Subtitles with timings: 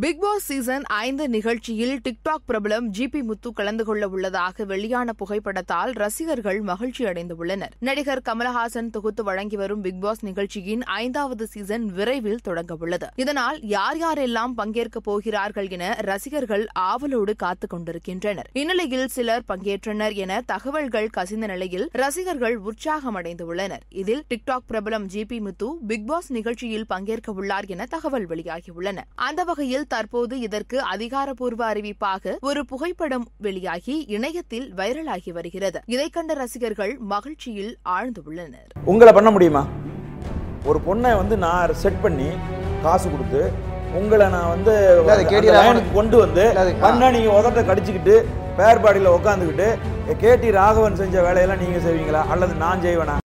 [0.00, 6.60] Big Boss season ஐந்து நிகழ்ச்சியில் TikTok பிரபலம் ஜிபி முத்து கலந்து கொள்ள உள்ளதாக வெளியான புகைப்படத்தால் ரசிகர்கள்
[6.60, 7.72] மகிழ்ச்சி அடைந்துள்ளனர்.
[7.78, 13.06] நடிகர் கமலஹாசன் தொகுத்து வழங்கி வரும் பிக் பாஸ் நிகழ்ச்சியின் ஐந்தாவது சீசன் விரைவில் தொடங்க உள்ளது.
[13.16, 18.50] இதனால் யார் யாரெல்லாம் பங்கேற்கப் போகிறார்கள் என ரசிகர்கள் ஆவலோடு காத்துக் கொண்டிருக்கின்றனர்.
[18.52, 25.78] இந்நிலையில் சிலர் பங்கேற்றனர் என தகவல்கள் கசிந்த நிலையில் ரசிகர்கள் உற்சாகம் அடைந்துள்ளனர் இதில் டிக்டாக் பிரபலம் ஜிபி முத்து
[25.86, 32.64] பிக் பாஸ் நிகழ்ச்சியில் பங்கேற்க உள்ளார் என தகவல் வெளியாகியுள்ளன அந்த வகையில் தற்போது இதற்கு அதிகாரப்பூர்வ அறிவிப்பாக ஒரு
[32.64, 35.82] புகைப்படம் வெளியாகி இணையத்தில் வைரலாகி வருகிறது.
[35.86, 39.66] இதைக் கண்ட ரசிகர்கள் மகிழ்ச்சியில் ஆழ்ந்துள்ளனர் உங்களை பண்ண முடியுமா?
[40.64, 42.28] ஒரு பொண்ணை வந்து நான் செட் பண்ணி
[42.82, 43.52] காசு கொடுத்து
[43.92, 44.74] உங்களை நான் வந்து
[45.94, 48.14] கொண்டு வந்து பண்ணா நீங்க உதட்ட கடிச்சுக்கிட்டு
[48.56, 49.68] பேர் பாடியில் உட்காந்துக்கிட்டு
[50.20, 52.26] கேடி ராகவன் செஞ்ச வேலையெல்லாம் நீங்க செய்வீங்களா?
[52.26, 53.16] அல்லது நான் செய்வேனா?